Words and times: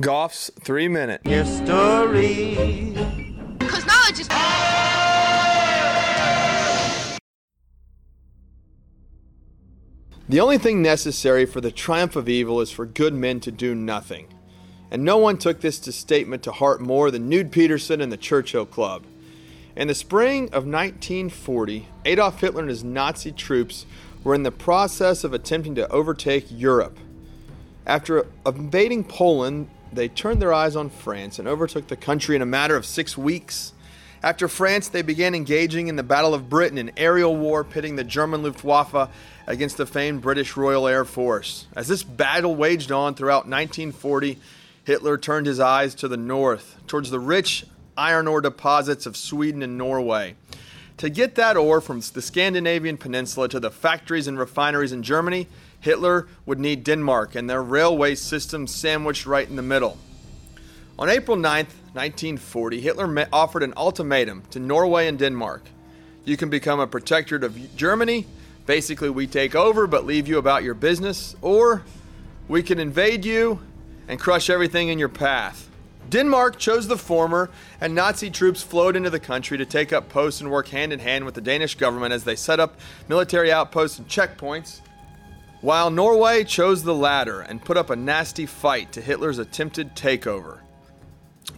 Goff's 0.00 0.50
three 0.60 0.88
minute. 0.88 1.20
history. 1.26 2.94
Because 3.58 3.84
knowledge 3.84 4.20
is. 4.20 4.28
The 10.28 10.40
only 10.40 10.58
thing 10.58 10.80
necessary 10.80 11.44
for 11.44 11.60
the 11.60 11.70
triumph 11.70 12.16
of 12.16 12.28
evil 12.28 12.60
is 12.60 12.70
for 12.70 12.86
good 12.86 13.12
men 13.12 13.40
to 13.40 13.50
do 13.50 13.74
nothing. 13.74 14.28
And 14.90 15.04
no 15.04 15.18
one 15.18 15.36
took 15.36 15.60
this 15.60 15.78
to 15.80 15.92
statement 15.92 16.42
to 16.44 16.52
heart 16.52 16.80
more 16.80 17.10
than 17.10 17.28
Knud 17.28 17.50
Pedersen 17.52 18.00
and 18.00 18.10
the 18.10 18.16
Churchill 18.16 18.64
Club. 18.64 19.04
In 19.76 19.88
the 19.88 19.94
spring 19.94 20.44
of 20.46 20.64
1940, 20.66 21.88
Adolf 22.06 22.40
Hitler 22.40 22.62
and 22.62 22.70
his 22.70 22.82
Nazi 22.82 23.32
troops 23.32 23.86
were 24.24 24.34
in 24.34 24.44
the 24.44 24.50
process 24.50 25.24
of 25.24 25.34
attempting 25.34 25.74
to 25.74 25.88
overtake 25.90 26.46
Europe. 26.50 26.98
After 27.86 28.26
invading 28.46 29.04
Poland, 29.04 29.68
they 29.92 30.08
turned 30.08 30.40
their 30.40 30.52
eyes 30.52 30.76
on 30.76 30.90
France 30.90 31.38
and 31.38 31.48
overtook 31.48 31.88
the 31.88 31.96
country 31.96 32.36
in 32.36 32.42
a 32.42 32.46
matter 32.46 32.76
of 32.76 32.86
six 32.86 33.18
weeks. 33.18 33.72
After 34.22 34.48
France, 34.48 34.88
they 34.88 35.02
began 35.02 35.34
engaging 35.34 35.88
in 35.88 35.96
the 35.96 36.02
Battle 36.02 36.34
of 36.34 36.50
Britain, 36.50 36.78
an 36.78 36.92
aerial 36.96 37.34
war 37.36 37.64
pitting 37.64 37.96
the 37.96 38.04
German 38.04 38.42
Luftwaffe 38.42 39.10
against 39.46 39.78
the 39.78 39.86
famed 39.86 40.20
British 40.20 40.56
Royal 40.56 40.86
Air 40.86 41.04
Force. 41.04 41.66
As 41.74 41.88
this 41.88 42.02
battle 42.02 42.54
waged 42.54 42.92
on 42.92 43.14
throughout 43.14 43.48
1940, 43.48 44.38
Hitler 44.84 45.16
turned 45.16 45.46
his 45.46 45.58
eyes 45.58 45.94
to 45.96 46.08
the 46.08 46.16
north, 46.16 46.76
towards 46.86 47.10
the 47.10 47.20
rich 47.20 47.64
iron 47.96 48.28
ore 48.28 48.40
deposits 48.40 49.06
of 49.06 49.16
Sweden 49.16 49.62
and 49.62 49.78
Norway. 49.78 50.34
To 51.00 51.08
get 51.08 51.36
that 51.36 51.56
ore 51.56 51.80
from 51.80 52.02
the 52.12 52.20
Scandinavian 52.20 52.98
peninsula 52.98 53.48
to 53.48 53.58
the 53.58 53.70
factories 53.70 54.26
and 54.26 54.38
refineries 54.38 54.92
in 54.92 55.02
Germany, 55.02 55.46
Hitler 55.80 56.28
would 56.44 56.60
need 56.60 56.84
Denmark 56.84 57.34
and 57.34 57.48
their 57.48 57.62
railway 57.62 58.14
system 58.14 58.66
sandwiched 58.66 59.24
right 59.24 59.48
in 59.48 59.56
the 59.56 59.62
middle. 59.62 59.96
On 60.98 61.08
April 61.08 61.38
9th, 61.38 61.72
1940, 61.94 62.82
Hitler 62.82 63.28
offered 63.32 63.62
an 63.62 63.72
ultimatum 63.78 64.42
to 64.50 64.60
Norway 64.60 65.06
and 65.06 65.18
Denmark. 65.18 65.62
You 66.26 66.36
can 66.36 66.50
become 66.50 66.80
a 66.80 66.86
protectorate 66.86 67.44
of 67.44 67.74
Germany, 67.76 68.26
basically, 68.66 69.08
we 69.08 69.26
take 69.26 69.54
over 69.54 69.86
but 69.86 70.04
leave 70.04 70.28
you 70.28 70.36
about 70.36 70.64
your 70.64 70.74
business, 70.74 71.34
or 71.40 71.82
we 72.46 72.62
can 72.62 72.78
invade 72.78 73.24
you 73.24 73.58
and 74.06 74.20
crush 74.20 74.50
everything 74.50 74.90
in 74.90 74.98
your 74.98 75.08
path. 75.08 75.69
Denmark 76.10 76.58
chose 76.58 76.88
the 76.88 76.98
former, 76.98 77.50
and 77.80 77.94
Nazi 77.94 78.30
troops 78.30 78.62
flowed 78.62 78.96
into 78.96 79.10
the 79.10 79.20
country 79.20 79.56
to 79.56 79.64
take 79.64 79.92
up 79.92 80.08
posts 80.08 80.40
and 80.40 80.50
work 80.50 80.68
hand 80.68 80.92
in 80.92 80.98
hand 80.98 81.24
with 81.24 81.34
the 81.34 81.40
Danish 81.40 81.76
government 81.76 82.12
as 82.12 82.24
they 82.24 82.36
set 82.36 82.60
up 82.60 82.78
military 83.08 83.50
outposts 83.50 83.98
and 83.98 84.08
checkpoints 84.08 84.80
while 85.60 85.90
Norway 85.90 86.44
chose 86.44 86.82
the 86.82 86.94
latter 86.94 87.40
and 87.40 87.64
put 87.64 87.76
up 87.76 87.90
a 87.90 87.96
nasty 87.96 88.46
fight 88.46 88.92
to 88.92 89.00
Hitler's 89.00 89.38
attempted 89.38 89.94
takeover. 89.94 90.58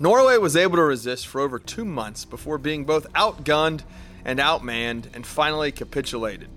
Norway 0.01 0.39
was 0.39 0.57
able 0.57 0.77
to 0.77 0.83
resist 0.83 1.27
for 1.27 1.41
over 1.41 1.59
two 1.59 1.85
months 1.85 2.25
before 2.25 2.59
being 2.59 2.85
both 2.85 3.13
outgunned 3.13 3.83
and 4.25 4.39
outmanned 4.41 5.07
and 5.15 5.27
finally 5.27 5.71
capitulated. 5.71 6.49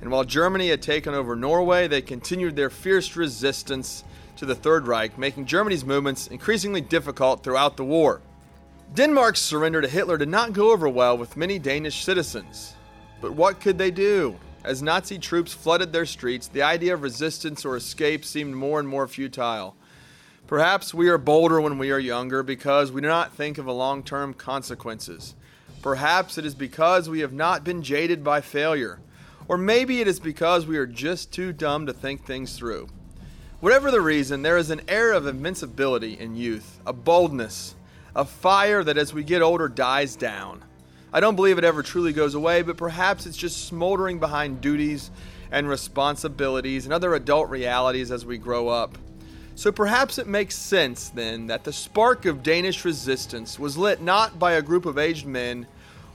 And 0.00 0.10
while 0.10 0.24
Germany 0.24 0.68
had 0.68 0.82
taken 0.82 1.14
over 1.14 1.34
Norway, 1.34 1.88
they 1.88 2.02
continued 2.02 2.56
their 2.56 2.70
fierce 2.70 3.16
resistance 3.16 4.04
to 4.44 4.54
the 4.54 4.60
Third 4.60 4.86
Reich, 4.86 5.16
making 5.16 5.46
Germany's 5.46 5.84
movements 5.84 6.26
increasingly 6.26 6.82
difficult 6.82 7.42
throughout 7.42 7.76
the 7.76 7.84
war. 7.84 8.20
Denmark's 8.92 9.40
surrender 9.40 9.80
to 9.80 9.88
Hitler 9.88 10.18
did 10.18 10.28
not 10.28 10.52
go 10.52 10.70
over 10.70 10.88
well 10.88 11.16
with 11.16 11.36
many 11.36 11.58
Danish 11.58 12.04
citizens. 12.04 12.74
But 13.22 13.32
what 13.32 13.60
could 13.60 13.78
they 13.78 13.90
do? 13.90 14.36
As 14.62 14.82
Nazi 14.82 15.18
troops 15.18 15.54
flooded 15.54 15.92
their 15.92 16.04
streets, 16.04 16.48
the 16.48 16.62
idea 16.62 16.92
of 16.92 17.02
resistance 17.02 17.64
or 17.64 17.76
escape 17.76 18.24
seemed 18.24 18.54
more 18.54 18.78
and 18.78 18.88
more 18.88 19.08
futile. 19.08 19.76
Perhaps 20.46 20.92
we 20.92 21.08
are 21.08 21.18
bolder 21.18 21.60
when 21.60 21.78
we 21.78 21.90
are 21.90 21.98
younger 21.98 22.42
because 22.42 22.92
we 22.92 23.00
do 23.00 23.08
not 23.08 23.32
think 23.32 23.56
of 23.56 23.64
the 23.64 23.72
long 23.72 24.02
term 24.02 24.34
consequences. 24.34 25.34
Perhaps 25.80 26.36
it 26.36 26.44
is 26.44 26.54
because 26.54 27.08
we 27.08 27.20
have 27.20 27.32
not 27.32 27.64
been 27.64 27.82
jaded 27.82 28.22
by 28.22 28.42
failure. 28.42 29.00
Or 29.48 29.56
maybe 29.56 30.02
it 30.02 30.08
is 30.08 30.20
because 30.20 30.66
we 30.66 30.76
are 30.76 30.86
just 30.86 31.32
too 31.32 31.52
dumb 31.52 31.86
to 31.86 31.92
think 31.94 32.24
things 32.24 32.56
through. 32.56 32.88
Whatever 33.64 33.90
the 33.90 34.02
reason, 34.02 34.42
there 34.42 34.58
is 34.58 34.68
an 34.68 34.82
air 34.88 35.12
of 35.12 35.26
invincibility 35.26 36.18
in 36.20 36.36
youth, 36.36 36.78
a 36.86 36.92
boldness, 36.92 37.74
a 38.14 38.22
fire 38.22 38.84
that 38.84 38.98
as 38.98 39.14
we 39.14 39.24
get 39.24 39.40
older 39.40 39.68
dies 39.68 40.16
down. 40.16 40.62
I 41.14 41.20
don't 41.20 41.34
believe 41.34 41.56
it 41.56 41.64
ever 41.64 41.82
truly 41.82 42.12
goes 42.12 42.34
away, 42.34 42.60
but 42.60 42.76
perhaps 42.76 43.24
it's 43.24 43.38
just 43.38 43.66
smoldering 43.66 44.18
behind 44.18 44.60
duties 44.60 45.10
and 45.50 45.66
responsibilities 45.66 46.84
and 46.84 46.92
other 46.92 47.14
adult 47.14 47.48
realities 47.48 48.10
as 48.10 48.26
we 48.26 48.36
grow 48.36 48.68
up. 48.68 48.98
So 49.54 49.72
perhaps 49.72 50.18
it 50.18 50.26
makes 50.26 50.56
sense 50.56 51.08
then 51.08 51.46
that 51.46 51.64
the 51.64 51.72
spark 51.72 52.26
of 52.26 52.42
Danish 52.42 52.84
resistance 52.84 53.58
was 53.58 53.78
lit 53.78 54.02
not 54.02 54.38
by 54.38 54.52
a 54.52 54.62
group 54.62 54.84
of 54.84 54.98
aged 54.98 55.24
men 55.24 55.66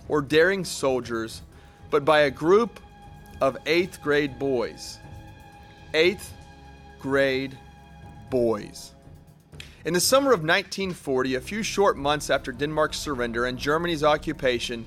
or 0.07 0.21
daring 0.21 0.63
soldiers, 0.63 1.41
but 1.89 2.05
by 2.05 2.19
a 2.19 2.29
group 2.29 2.79
of 3.41 3.57
eighth 3.65 4.03
grade 4.03 4.37
boys. 4.37 4.99
Eighth 5.95 6.31
grade 6.99 7.57
boys. 8.29 8.91
In 9.85 9.93
the 9.93 9.99
summer 9.99 10.31
of 10.31 10.41
1940, 10.41 11.35
a 11.35 11.41
few 11.41 11.63
short 11.63 11.97
months 11.97 12.29
after 12.29 12.51
Denmark's 12.51 12.99
surrender 12.99 13.45
and 13.45 13.57
Germany's 13.57 14.03
occupation, 14.03 14.85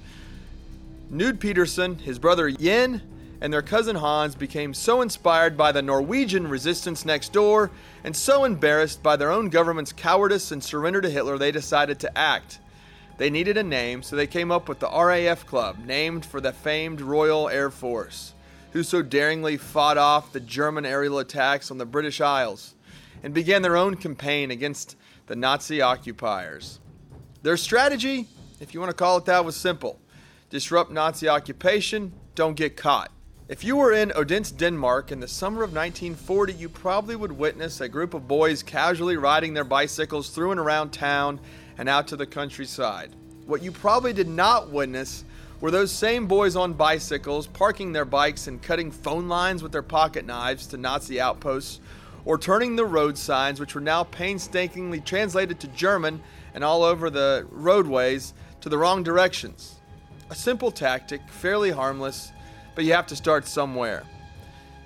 Knud 1.10 1.40
Pedersen, 1.40 1.98
his 1.98 2.18
brother 2.18 2.48
Yen, 2.48 3.02
and 3.40 3.52
their 3.52 3.62
cousin 3.62 3.96
Hans 3.96 4.34
became 4.34 4.72
so 4.72 5.00
inspired 5.00 5.56
by 5.56 5.72
the 5.72 5.82
Norwegian 5.82 6.46
resistance 6.46 7.04
next 7.04 7.32
door 7.32 7.70
and 8.04 8.16
so 8.16 8.44
embarrassed 8.44 9.02
by 9.02 9.16
their 9.16 9.32
own 9.32 9.48
government's 9.48 9.92
cowardice 9.92 10.52
and 10.52 10.62
surrender 10.62 11.00
to 11.00 11.10
Hitler 11.10 11.38
they 11.38 11.50
decided 11.50 11.98
to 12.00 12.18
act. 12.18 12.60
They 13.18 13.30
needed 13.30 13.56
a 13.56 13.62
name, 13.62 14.02
so 14.02 14.14
they 14.14 14.26
came 14.26 14.50
up 14.50 14.68
with 14.68 14.78
the 14.78 14.88
RAF 14.88 15.46
Club, 15.46 15.84
named 15.84 16.24
for 16.24 16.40
the 16.40 16.52
famed 16.52 17.00
Royal 17.00 17.48
Air 17.48 17.70
Force, 17.70 18.32
who 18.72 18.82
so 18.82 19.02
daringly 19.02 19.56
fought 19.56 19.98
off 19.98 20.32
the 20.32 20.40
German 20.40 20.86
aerial 20.86 21.18
attacks 21.18 21.70
on 21.70 21.78
the 21.78 21.86
British 21.86 22.20
Isles 22.20 22.74
and 23.22 23.34
began 23.34 23.62
their 23.62 23.76
own 23.76 23.96
campaign 23.96 24.50
against 24.50 24.96
the 25.26 25.36
Nazi 25.36 25.80
occupiers. 25.80 26.80
Their 27.42 27.56
strategy, 27.56 28.28
if 28.60 28.74
you 28.74 28.80
want 28.80 28.90
to 28.90 28.96
call 28.96 29.18
it 29.18 29.26
that, 29.26 29.44
was 29.44 29.56
simple 29.56 29.98
disrupt 30.50 30.90
Nazi 30.90 31.28
occupation, 31.28 32.12
don't 32.34 32.56
get 32.56 32.76
caught. 32.76 33.10
If 33.48 33.64
you 33.64 33.76
were 33.76 33.92
in 33.92 34.12
Odense, 34.14 34.50
Denmark 34.50 35.10
in 35.10 35.18
the 35.18 35.28
summer 35.28 35.62
of 35.62 35.74
1940, 35.74 36.52
you 36.52 36.68
probably 36.68 37.16
would 37.16 37.32
witness 37.32 37.80
a 37.80 37.88
group 37.88 38.14
of 38.14 38.28
boys 38.28 38.62
casually 38.62 39.16
riding 39.16 39.54
their 39.54 39.64
bicycles 39.64 40.28
through 40.28 40.50
and 40.50 40.60
around 40.60 40.90
town 40.90 41.40
and 41.78 41.88
out 41.88 42.06
to 42.08 42.16
the 42.16 42.26
countryside. 42.26 43.16
What 43.46 43.62
you 43.62 43.72
probably 43.72 44.12
did 44.12 44.28
not 44.28 44.70
witness 44.70 45.24
were 45.62 45.70
those 45.70 45.92
same 45.92 46.26
boys 46.26 46.56
on 46.56 46.72
bicycles 46.72 47.46
parking 47.46 47.92
their 47.92 48.04
bikes 48.04 48.48
and 48.48 48.60
cutting 48.60 48.90
phone 48.90 49.28
lines 49.28 49.62
with 49.62 49.70
their 49.70 49.80
pocket 49.80 50.26
knives 50.26 50.66
to 50.66 50.76
Nazi 50.76 51.20
outposts 51.20 51.78
or 52.24 52.36
turning 52.36 52.74
the 52.74 52.84
road 52.84 53.16
signs, 53.16 53.60
which 53.60 53.76
were 53.76 53.80
now 53.80 54.02
painstakingly 54.02 55.00
translated 55.00 55.60
to 55.60 55.68
German 55.68 56.20
and 56.52 56.64
all 56.64 56.82
over 56.82 57.10
the 57.10 57.46
roadways, 57.48 58.34
to 58.60 58.68
the 58.68 58.76
wrong 58.76 59.04
directions. 59.04 59.76
A 60.30 60.34
simple 60.34 60.72
tactic, 60.72 61.20
fairly 61.28 61.70
harmless, 61.70 62.32
but 62.74 62.84
you 62.84 62.92
have 62.92 63.06
to 63.06 63.16
start 63.16 63.46
somewhere. 63.46 64.02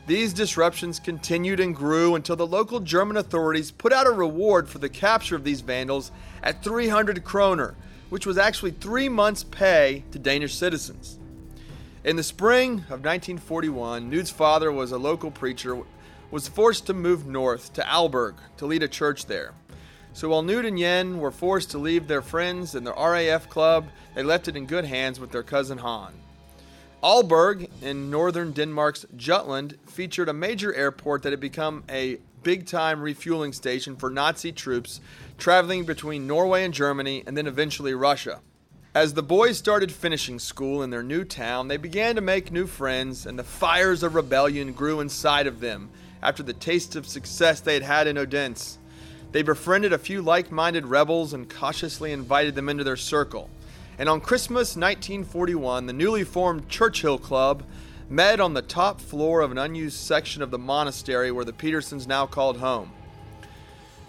These 0.06 0.34
disruptions 0.34 1.00
continued 1.00 1.58
and 1.58 1.74
grew 1.74 2.14
until 2.14 2.36
the 2.36 2.46
local 2.46 2.80
German 2.80 3.16
authorities 3.16 3.70
put 3.70 3.94
out 3.94 4.06
a 4.06 4.12
reward 4.12 4.68
for 4.68 4.78
the 4.78 4.88
capture 4.90 5.36
of 5.36 5.44
these 5.44 5.62
vandals 5.62 6.12
at 6.42 6.62
300 6.62 7.24
kroner, 7.24 7.74
which 8.08 8.26
was 8.26 8.38
actually 8.38 8.70
three 8.70 9.08
months' 9.08 9.44
pay 9.44 10.04
to 10.12 10.18
Danish 10.18 10.54
citizens. 10.54 11.18
In 12.04 12.16
the 12.16 12.22
spring 12.22 12.74
of 12.88 13.04
1941, 13.04 14.10
Knud's 14.10 14.30
father 14.30 14.70
was 14.70 14.92
a 14.92 14.98
local 14.98 15.30
preacher, 15.30 15.82
was 16.30 16.46
forced 16.46 16.86
to 16.86 16.94
move 16.94 17.26
north 17.26 17.72
to 17.72 17.82
Aalborg 17.82 18.34
to 18.58 18.66
lead 18.66 18.82
a 18.82 18.88
church 18.88 19.26
there. 19.26 19.54
So 20.12 20.28
while 20.30 20.42
Knud 20.42 20.66
and 20.66 20.78
Yen 20.78 21.18
were 21.18 21.30
forced 21.30 21.72
to 21.72 21.78
leave 21.78 22.06
their 22.08 22.22
friends 22.22 22.74
and 22.74 22.86
their 22.86 22.94
RAF 22.94 23.50
club, 23.50 23.88
they 24.14 24.22
left 24.22 24.48
it 24.48 24.56
in 24.56 24.66
good 24.66 24.84
hands 24.84 25.20
with 25.20 25.30
their 25.30 25.42
cousin 25.42 25.78
Han. 25.78 26.12
Aalborg 27.02 27.68
in 27.82 28.10
northern 28.10 28.52
Denmark's 28.52 29.04
Jutland 29.16 29.76
featured 29.86 30.28
a 30.28 30.32
major 30.32 30.72
airport 30.72 31.22
that 31.22 31.32
had 31.32 31.40
become 31.40 31.84
a 31.90 32.18
big 32.46 32.64
time 32.64 33.00
refueling 33.00 33.52
station 33.52 33.96
for 33.96 34.08
Nazi 34.08 34.52
troops 34.52 35.00
traveling 35.36 35.84
between 35.84 36.28
Norway 36.28 36.62
and 36.62 36.72
Germany 36.72 37.24
and 37.26 37.36
then 37.36 37.48
eventually 37.48 37.92
Russia. 37.92 38.40
As 38.94 39.14
the 39.14 39.22
boys 39.24 39.58
started 39.58 39.90
finishing 39.90 40.38
school 40.38 40.80
in 40.84 40.90
their 40.90 41.02
new 41.02 41.24
town, 41.24 41.66
they 41.66 41.76
began 41.76 42.14
to 42.14 42.20
make 42.20 42.52
new 42.52 42.68
friends, 42.68 43.26
and 43.26 43.36
the 43.36 43.42
fires 43.42 44.04
of 44.04 44.14
rebellion 44.14 44.74
grew 44.74 45.00
inside 45.00 45.48
of 45.48 45.58
them 45.58 45.90
after 46.22 46.44
the 46.44 46.52
taste 46.52 46.94
of 46.94 47.04
success 47.08 47.58
they 47.58 47.74
had 47.74 47.82
had 47.82 48.06
in 48.06 48.16
Odense. 48.16 48.78
They 49.32 49.42
befriended 49.42 49.92
a 49.92 49.98
few 49.98 50.22
like 50.22 50.52
minded 50.52 50.86
rebels 50.86 51.32
and 51.32 51.50
cautiously 51.50 52.12
invited 52.12 52.54
them 52.54 52.68
into 52.68 52.84
their 52.84 52.96
circle. 52.96 53.50
And 53.98 54.08
on 54.08 54.20
Christmas 54.20 54.76
1941, 54.76 55.86
the 55.86 55.92
newly 55.92 56.22
formed 56.22 56.68
Churchill 56.68 57.18
Club 57.18 57.64
met 58.08 58.40
on 58.40 58.54
the 58.54 58.62
top 58.62 59.00
floor 59.00 59.40
of 59.40 59.50
an 59.50 59.58
unused 59.58 59.98
section 59.98 60.42
of 60.42 60.50
the 60.50 60.58
monastery 60.58 61.32
where 61.32 61.44
the 61.44 61.52
Pedersens 61.52 62.06
now 62.06 62.26
called 62.26 62.58
home. 62.58 62.92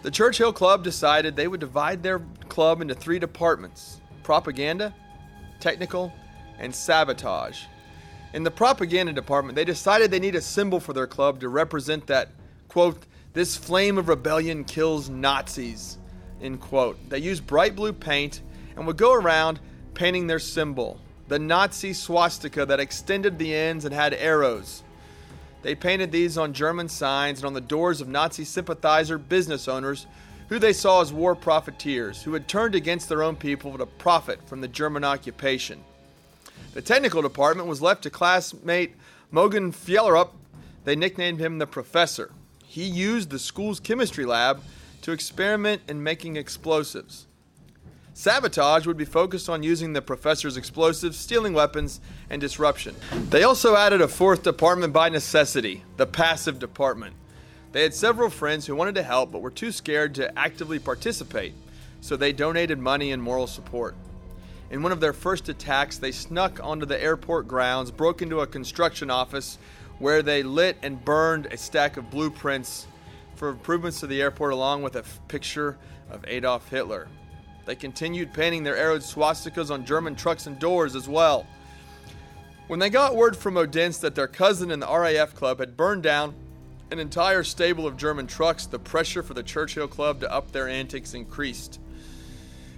The 0.04 0.12
Churchill 0.12 0.54
Club 0.54 0.84
decided 0.84 1.36
they 1.36 1.48
would 1.48 1.60
divide 1.60 2.04
their 2.04 2.20
club 2.48 2.82
into 2.82 2.94
three 2.94 3.20
departments 3.20 4.00
propaganda, 4.24 4.94
technical, 5.60 6.12
and 6.60 6.74
sabotage. 6.74 7.64
In 8.34 8.44
the 8.44 8.52
propaganda 8.52 9.14
department, 9.14 9.56
they 9.56 9.66
decided 9.66 10.12
they 10.12 10.20
need 10.20 10.36
a 10.36 10.42
symbol 10.42 10.80
for 10.80 10.94
their 10.94 11.08
club 11.08 11.40
to 11.40 11.50
represent 11.50 12.08
that, 12.08 12.30
quote, 12.68 13.06
this 13.34 13.56
flame 13.56 13.98
of 13.98 14.10
rebellion 14.10 14.64
kills 14.64 15.10
Nazis, 15.10 15.98
end 16.42 16.60
quote. 16.60 16.98
They 17.10 17.20
used 17.20 17.48
bright 17.48 17.76
blue 17.76 17.94
paint 17.94 18.42
and 18.76 18.86
would 18.86 18.98
go 18.98 19.14
around 19.14 19.60
painting 19.94 20.28
their 20.28 20.40
symbol, 20.40 21.00
the 21.28 21.40
Nazi 21.40 21.94
swastika 21.94 22.66
that 22.66 22.80
extended 22.80 23.38
the 23.38 23.54
ends 23.54 23.86
and 23.86 23.94
had 23.94 24.14
arrows. 24.14 24.84
They 25.62 25.76
painted 25.76 26.12
these 26.12 26.38
on 26.38 26.54
German 26.54 26.88
signs 26.88 27.40
and 27.40 27.48
on 27.48 27.54
the 27.54 27.62
doors 27.62 28.00
of 28.00 28.08
Nazi 28.08 28.46
sympathizer 28.46 29.18
business 29.18 29.68
owners 29.68 30.08
who 30.50 30.60
they 30.60 30.74
saw 30.74 31.02
as 31.02 31.12
war 31.12 31.36
profiteers 31.36 32.24
who 32.24 32.34
had 32.34 32.48
turned 32.48 32.76
against 32.76 33.10
their 33.10 33.24
own 33.24 33.36
people 33.36 33.78
to 33.78 33.86
profit 33.86 34.48
from 34.48 34.62
the 34.62 34.68
German 34.68 35.04
occupation. 35.04 35.84
The 36.74 36.82
technical 36.82 37.22
department 37.22 37.68
was 37.68 37.82
left 37.82 38.04
to 38.04 38.10
classmate 38.10 38.96
Mogen 39.34 39.74
Fjellerup. 39.74 40.30
They 40.86 40.96
nicknamed 40.96 41.40
him 41.40 41.58
the 41.58 41.68
Professor. 41.68 42.32
He 42.66 42.84
used 42.84 43.30
the 43.30 43.40
school's 43.40 43.80
chemistry 43.80 44.26
lab 44.26 44.62
to 45.02 45.12
experiment 45.12 45.82
in 45.88 46.04
making 46.04 46.38
explosives. 46.38 47.28
Sabotage 48.18 48.88
would 48.88 48.98
be 48.98 49.06
focused 49.06 49.48
on 49.48 49.62
using 49.62 49.94
the 49.94 50.02
professor's 50.02 50.58
explosives, 50.58 51.16
stealing 51.16 51.54
weapons, 51.54 52.02
and 52.32 52.42
disruption. 52.42 52.96
They 53.30 53.44
also 53.44 53.76
added 53.76 54.02
a 54.02 54.08
fourth 54.08 54.42
department 54.42 54.92
by 54.92 55.10
necessity 55.10 55.84
the 55.98 56.08
passive 56.08 56.58
department. 56.58 57.14
They 57.74 57.84
had 57.84 57.94
several 57.94 58.32
friends 58.32 58.66
who 58.66 58.76
wanted 58.76 58.96
to 58.96 59.04
help 59.04 59.32
but 59.32 59.44
were 59.44 59.52
too 59.52 59.72
scared 59.72 60.16
to 60.16 60.36
actively 60.38 60.80
participate, 60.80 61.54
so 62.02 62.18
they 62.18 62.34
donated 62.34 62.80
money 62.80 63.12
and 63.12 63.22
moral 63.22 63.46
support. 63.46 63.94
In 64.72 64.82
one 64.82 64.92
of 64.92 65.00
their 65.00 65.14
first 65.14 65.48
attacks, 65.48 66.00
they 66.00 66.12
snuck 66.12 66.60
onto 66.64 66.88
the 66.88 67.00
airport 67.00 67.48
grounds, 67.48 67.92
broke 67.92 68.24
into 68.24 68.40
a 68.40 68.48
construction 68.48 69.12
office 69.12 69.60
where 70.00 70.24
they 70.24 70.42
lit 70.42 70.78
and 70.82 71.06
burned 71.06 71.46
a 71.52 71.58
stack 71.58 71.98
of 71.98 72.10
blueprints 72.10 72.88
for 73.36 73.50
improvements 73.50 74.00
to 74.00 74.08
the 74.08 74.24
airport 74.24 74.54
along 74.54 74.82
with 74.82 74.96
a 74.96 75.02
f- 75.02 75.20
picture 75.28 75.78
of 76.10 76.26
Adolf 76.28 76.68
Hitler. 76.70 77.08
They 77.68 77.76
continued 77.76 78.34
painting 78.34 78.64
their 78.64 78.78
arrowed 78.78 79.02
swastikas 79.02 79.70
on 79.70 79.86
German 79.86 80.16
trucks 80.16 80.48
and 80.48 80.58
doors 80.58 80.96
as 80.96 81.10
well. 81.10 81.46
When 82.68 82.80
they 82.80 82.90
got 82.90 83.16
word 83.16 83.36
from 83.36 83.58
Odense 83.58 84.00
that 84.00 84.16
their 84.16 84.28
cousin 84.28 84.72
in 84.72 84.80
the 84.80 84.88
RAF 84.88 85.36
club 85.36 85.60
had 85.60 85.76
burned 85.76 86.02
down 86.02 86.34
an 86.92 87.00
entire 87.00 87.44
stable 87.44 87.86
of 87.86 87.98
German 87.98 88.26
trucks, 88.26 88.66
the 88.66 88.80
pressure 88.80 89.22
for 89.22 89.34
the 89.34 89.44
Churchill 89.44 89.90
Club 89.90 90.22
to 90.22 90.32
up 90.32 90.54
their 90.54 90.70
antics 90.70 91.14
increased. 91.14 91.82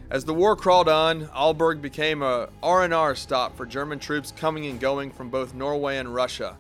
As 0.10 0.26
the 0.26 0.34
war 0.34 0.56
crawled 0.56 0.90
on, 0.90 1.28
Aalborg 1.28 1.84
became 1.84 2.24
a 2.24 2.50
R&R 2.64 3.14
stop 3.14 3.56
for 3.56 3.68
German 3.68 4.00
troops 4.00 4.34
coming 4.36 4.66
and 4.66 4.80
going 4.80 5.12
from 5.12 5.30
both 5.30 5.54
Norway 5.54 5.98
and 5.98 6.16
Russia. 6.16 6.58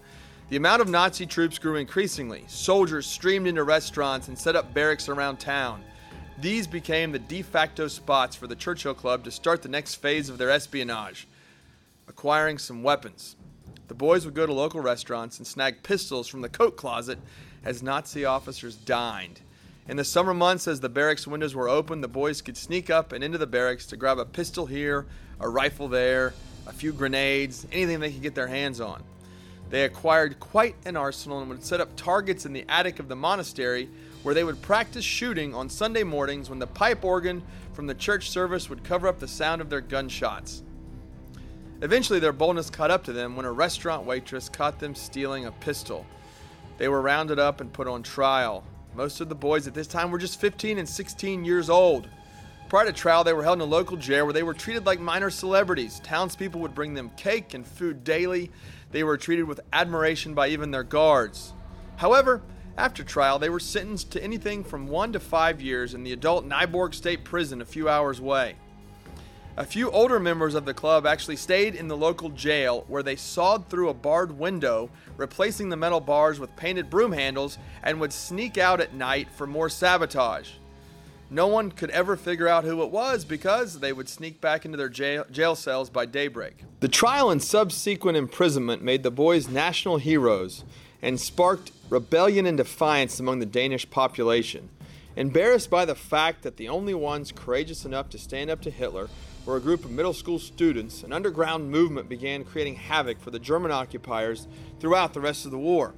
The 0.49 0.57
amount 0.57 0.83
of 0.83 0.89
Nazi 0.89 1.25
troops 1.25 1.57
grew 1.57 1.77
increasingly. 1.77 2.43
Soldiers 2.47 3.07
streamed 3.07 3.47
into 3.47 3.63
restaurants 3.63 4.27
and 4.27 4.37
set 4.37 4.55
up 4.55 4.71
barracks 4.71 5.09
around 5.09 5.39
town. 5.39 5.83
These 6.41 6.67
became 6.67 7.11
the 7.11 7.19
de 7.19 7.41
facto 7.41 7.89
spots 7.89 8.33
for 8.33 8.47
the 8.47 8.55
Churchill 8.55 8.93
Club 8.93 9.25
to 9.25 9.31
start 9.31 9.61
the 9.61 9.67
next 9.67 9.95
phase 9.95 10.29
of 10.29 10.37
their 10.37 10.49
espionage, 10.49 11.27
acquiring 12.07 12.59
some 12.59 12.81
weapons. 12.81 13.35
The 13.89 13.93
boys 13.93 14.23
would 14.23 14.35
go 14.35 14.45
to 14.45 14.53
local 14.53 14.79
restaurants 14.79 15.37
and 15.37 15.45
snag 15.45 15.83
pistols 15.83 16.29
from 16.29 16.39
the 16.39 16.47
coat 16.47 16.77
closet 16.77 17.19
as 17.65 17.83
Nazi 17.83 18.23
officers 18.23 18.75
dined. 18.75 19.41
In 19.89 19.97
the 19.97 20.05
summer 20.05 20.33
months, 20.33 20.65
as 20.65 20.79
the 20.79 20.87
barracks 20.87 21.27
windows 21.27 21.55
were 21.55 21.67
open, 21.67 21.99
the 21.99 22.07
boys 22.07 22.41
could 22.41 22.55
sneak 22.55 22.89
up 22.89 23.11
and 23.11 23.21
into 23.21 23.37
the 23.37 23.45
barracks 23.45 23.85
to 23.87 23.97
grab 23.97 24.17
a 24.17 24.23
pistol 24.23 24.65
here, 24.65 25.07
a 25.41 25.49
rifle 25.49 25.89
there, 25.89 26.33
a 26.67 26.71
few 26.71 26.93
grenades, 26.93 27.67
anything 27.69 27.99
they 27.99 28.13
could 28.13 28.21
get 28.21 28.35
their 28.35 28.47
hands 28.47 28.79
on. 28.79 29.03
They 29.71 29.83
acquired 29.83 30.39
quite 30.39 30.75
an 30.85 30.95
arsenal 30.95 31.41
and 31.41 31.49
would 31.49 31.65
set 31.65 31.81
up 31.81 31.97
targets 31.97 32.45
in 32.45 32.53
the 32.53 32.63
attic 32.69 32.99
of 32.99 33.09
the 33.09 33.15
monastery 33.17 33.89
where 34.23 34.33
they 34.33 34.43
would 34.43 34.61
practice 34.61 35.05
shooting 35.05 35.55
on 35.55 35.69
Sunday 35.69 36.03
mornings 36.03 36.49
when 36.49 36.59
the 36.59 36.67
pipe 36.67 37.03
organ 37.03 37.41
from 37.73 37.87
the 37.87 37.93
church 37.93 38.29
service 38.29 38.69
would 38.69 38.83
cover 38.83 39.07
up 39.07 39.19
the 39.19 39.27
sound 39.27 39.61
of 39.61 39.69
their 39.69 39.81
gunshots. 39.81 40.63
Eventually, 41.81 42.19
their 42.19 42.33
boldness 42.33 42.69
caught 42.69 42.91
up 42.91 43.05
to 43.05 43.13
them 43.13 43.35
when 43.37 43.45
a 43.45 43.51
restaurant 43.51 44.05
waitress 44.05 44.49
caught 44.49 44.79
them 44.79 44.93
stealing 44.93 45.45
a 45.45 45.51
pistol. 45.51 46.05
They 46.77 46.89
were 46.89 47.01
rounded 47.01 47.39
up 47.39 47.61
and 47.61 47.71
put 47.71 47.87
on 47.87 48.03
trial. 48.03 48.65
Most 48.95 49.21
of 49.21 49.29
the 49.29 49.35
boys 49.35 49.67
at 49.67 49.73
this 49.73 49.87
time 49.87 50.11
were 50.11 50.17
just 50.17 50.41
15 50.41 50.77
and 50.77 50.89
16 50.89 51.45
years 51.45 51.69
old. 51.69 52.09
Prior 52.67 52.85
to 52.85 52.93
trial, 52.93 53.23
they 53.23 53.33
were 53.33 53.43
held 53.43 53.57
in 53.57 53.61
a 53.61 53.65
local 53.65 53.97
jail 53.97 54.25
where 54.25 54.33
they 54.33 54.43
were 54.43 54.53
treated 54.53 54.85
like 54.85 54.99
minor 54.99 55.29
celebrities. 55.29 56.01
Townspeople 56.03 56.61
would 56.61 56.75
bring 56.75 56.93
them 56.93 57.11
cake 57.17 57.53
and 57.53 57.65
food 57.65 58.03
daily. 58.03 58.51
They 58.91 59.03
were 59.03 59.17
treated 59.17 59.45
with 59.45 59.61
admiration 59.71 60.33
by 60.33 60.49
even 60.49 60.71
their 60.71 60.83
guards. 60.83 61.53
However, 61.95 62.41
after 62.79 63.03
trial, 63.03 63.37
they 63.37 63.49
were 63.49 63.59
sentenced 63.59 64.09
to 64.11 64.23
anything 64.23 64.63
from 64.63 64.87
one 64.87 65.11
to 65.11 65.19
five 65.19 65.59
years 65.59 65.93
in 65.93 66.03
the 66.03 66.13
adult 66.13 66.47
Nyborg 66.47 66.93
State 66.93 67.25
Prison 67.25 67.61
a 67.61 67.65
few 67.65 67.89
hours 67.89 68.19
away. 68.19 68.55
A 69.57 69.65
few 69.65 69.91
older 69.91 70.17
members 70.17 70.55
of 70.55 70.63
the 70.63 70.73
club 70.73 71.05
actually 71.05 71.35
stayed 71.35 71.75
in 71.75 71.89
the 71.89 71.97
local 71.97 72.29
jail 72.29 72.85
where 72.87 73.03
they 73.03 73.17
sawed 73.17 73.67
through 73.67 73.89
a 73.89 73.93
barred 73.93 74.31
window, 74.31 74.89
replacing 75.17 75.67
the 75.67 75.75
metal 75.75 75.99
bars 75.99 76.39
with 76.39 76.55
painted 76.55 76.89
broom 76.89 77.11
handles, 77.11 77.57
and 77.83 77.99
would 77.99 78.13
sneak 78.13 78.57
out 78.57 78.79
at 78.79 78.93
night 78.93 79.27
for 79.35 79.45
more 79.45 79.67
sabotage. 79.67 80.51
No 81.29 81.47
one 81.47 81.71
could 81.71 81.89
ever 81.89 82.15
figure 82.15 82.47
out 82.47 82.63
who 82.63 82.81
it 82.81 82.91
was 82.91 83.25
because 83.25 83.81
they 83.81 83.91
would 83.91 84.07
sneak 84.07 84.39
back 84.39 84.63
into 84.63 84.77
their 84.77 84.87
jail, 84.87 85.25
jail 85.29 85.55
cells 85.55 85.89
by 85.89 86.05
daybreak. 86.05 86.63
The 86.79 86.87
trial 86.87 87.29
and 87.29 87.43
subsequent 87.43 88.17
imprisonment 88.17 88.81
made 88.81 89.03
the 89.03 89.11
boys 89.11 89.49
national 89.49 89.97
heroes 89.97 90.63
and 91.01 91.19
sparked 91.19 91.71
rebellion 91.89 92.45
and 92.45 92.57
defiance 92.57 93.19
among 93.19 93.39
the 93.39 93.45
Danish 93.45 93.89
population. 93.89 94.69
Embarrassed 95.15 95.69
by 95.69 95.85
the 95.85 95.95
fact 95.95 96.43
that 96.43 96.57
the 96.57 96.69
only 96.69 96.93
ones 96.93 97.31
courageous 97.31 97.83
enough 97.83 98.09
to 98.09 98.17
stand 98.17 98.49
up 98.49 98.61
to 98.61 98.69
Hitler 98.69 99.09
were 99.45 99.57
a 99.57 99.61
group 99.61 99.83
of 99.83 99.91
middle 99.91 100.13
school 100.13 100.39
students, 100.39 101.03
an 101.03 101.11
underground 101.11 101.71
movement 101.71 102.07
began 102.07 102.43
creating 102.43 102.75
havoc 102.75 103.19
for 103.19 103.31
the 103.31 103.39
German 103.39 103.71
occupiers 103.71 104.47
throughout 104.79 105.13
the 105.13 105.19
rest 105.19 105.45
of 105.45 105.51
the 105.51 105.57
war. 105.57 105.93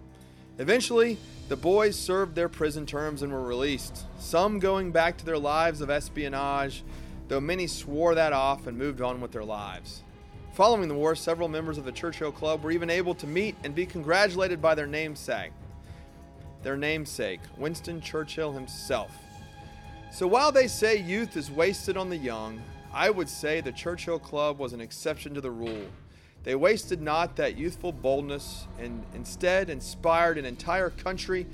Eventually, 0.57 1.17
the 1.49 1.57
boys 1.57 1.97
served 1.97 2.35
their 2.35 2.47
prison 2.47 2.85
terms 2.85 3.21
and 3.21 3.31
were 3.33 3.43
released, 3.43 4.05
some 4.19 4.59
going 4.59 4.91
back 4.91 5.17
to 5.17 5.25
their 5.25 5.37
lives 5.37 5.81
of 5.81 5.89
espionage, 5.89 6.83
though 7.27 7.41
many 7.41 7.67
swore 7.67 8.15
that 8.15 8.31
off 8.31 8.67
and 8.67 8.77
moved 8.77 9.01
on 9.01 9.19
with 9.19 9.31
their 9.31 9.43
lives. 9.43 10.03
Following 10.53 10.89
the 10.89 10.95
war, 10.95 11.15
several 11.15 11.47
members 11.47 11.77
of 11.77 11.85
the 11.85 11.93
Churchill 11.93 12.31
Club 12.31 12.61
were 12.61 12.71
even 12.71 12.89
able 12.89 13.15
to 13.15 13.25
meet 13.25 13.55
and 13.63 13.73
be 13.73 13.85
congratulated 13.85 14.61
by 14.61 14.75
their 14.75 14.85
namesake. 14.85 15.53
Their 16.61 16.75
namesake, 16.75 17.39
Winston 17.57 18.01
Churchill 18.01 18.51
himself. 18.51 19.17
So 20.11 20.27
while 20.27 20.51
they 20.51 20.67
say 20.67 20.97
youth 20.97 21.37
is 21.37 21.49
wasted 21.49 21.95
on 21.95 22.09
the 22.09 22.17
young, 22.17 22.61
I 22.93 23.09
would 23.09 23.29
say 23.29 23.61
the 23.61 23.71
Churchill 23.71 24.19
Club 24.19 24.59
was 24.59 24.73
an 24.73 24.81
exception 24.81 25.33
to 25.35 25.41
the 25.41 25.49
rule. 25.49 25.85
They 26.43 26.55
wasted 26.55 27.01
not 27.01 27.37
that 27.37 27.57
youthful 27.57 27.93
boldness 27.93 28.67
and 28.77 29.05
instead 29.15 29.69
inspired 29.69 30.37
an 30.37 30.43
entire 30.43 30.89
country 30.89 31.47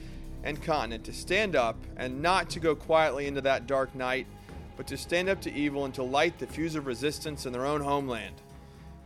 and 0.43 0.61
continent 0.63 1.03
to 1.03 1.13
stand 1.13 1.55
up 1.55 1.75
and 1.97 2.23
not 2.23 2.49
to 2.49 2.59
go 2.59 2.75
quietly 2.75 3.27
into 3.27 3.41
that 3.41 3.67
dark 3.67 3.93
night, 3.93 4.25
but 4.75 4.87
to 4.87 4.97
stand 4.97 5.29
up 5.29 5.39
to 5.41 5.53
evil 5.53 5.85
and 5.85 5.93
to 5.93 6.03
light 6.03 6.39
the 6.39 6.47
fuse 6.47 6.75
of 6.75 6.87
resistance 6.87 7.45
in 7.45 7.53
their 7.53 7.65
own 7.65 7.81
homeland. 7.81 8.33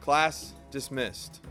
Class 0.01 0.55
dismissed. 0.71 1.41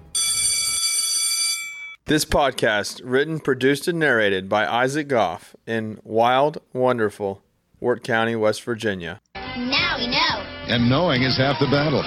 This 2.07 2.25
podcast, 2.25 3.01
written, 3.05 3.39
produced, 3.39 3.87
and 3.87 4.01
narrated 4.01 4.49
by 4.49 4.67
Isaac 4.67 5.07
Goff 5.07 5.55
in 5.69 6.01
Wild, 6.03 6.59
Wonderful, 6.73 7.45
Wirt 7.79 8.03
County, 8.03 8.35
West 8.35 8.65
Virginia. 8.65 9.21
Now 9.37 9.99
we 9.99 10.09
know. 10.09 10.43
And 10.67 10.91
knowing 10.91 11.23
is 11.23 11.37
half 11.39 11.61
the 11.61 11.67
battle. 11.67 12.03